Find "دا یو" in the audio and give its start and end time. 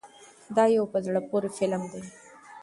0.55-0.85